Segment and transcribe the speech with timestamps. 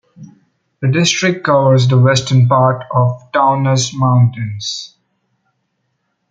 [0.81, 4.95] The district covers the western part of the Taunus mountains.